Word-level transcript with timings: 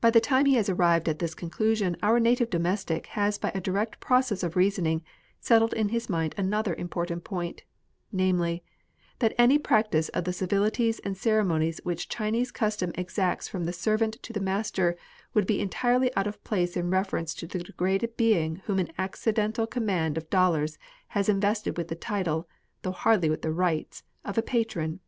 By 0.00 0.10
the 0.10 0.18
time 0.20 0.46
he 0.46 0.54
has 0.56 0.68
arrived 0.68 1.08
at 1.08 1.20
this 1.20 1.32
conclusion 1.32 1.96
our 2.02 2.18
native 2.18 2.50
domestic 2.50 3.06
has 3.14 3.38
by 3.38 3.52
a 3.54 3.60
direct 3.60 4.00
process 4.00 4.42
of 4.42 4.56
reasoning 4.56 5.04
settled 5.38 5.72
in 5.74 5.90
his 5.90 6.08
mind 6.10 6.34
another 6.36 6.74
important 6.74 7.22
point, 7.22 7.62
namely, 8.10 8.64
that 9.20 9.36
any 9.38 9.56
practice 9.56 10.08
of 10.08 10.24
the 10.24 10.32
civilities 10.32 10.98
and 11.04 11.16
ceremonies 11.16 11.80
which 11.84 12.08
Chinese 12.08 12.50
custom 12.50 12.90
exacts 12.96 13.46
from 13.46 13.62
the 13.62 13.72
servant 13.72 14.14
to 14.24 14.32
the 14.32 14.40
master, 14.40 14.96
would 15.34 15.46
be 15.46 15.60
entirely 15.60 16.10
out 16.16 16.26
of 16.26 16.42
place 16.42 16.76
in 16.76 16.90
reference 16.90 17.32
to 17.34 17.46
the 17.46 17.60
degraded 17.60 18.16
being 18.16 18.56
whom 18.66 18.80
an 18.80 18.90
accidental 18.98 19.68
command 19.68 20.18
of 20.18 20.28
dollars 20.30 20.78
has 21.14 21.28
invested 21.28 21.76
with 21.76 21.86
the 21.86 21.94
title, 21.94 22.48
though 22.82 22.90
hardly 22.90 23.30
with 23.30 23.42
the 23.42 23.52
rights, 23.52 24.02
of 24.24 24.36
a 24.36 24.42
patron. 24.42 24.98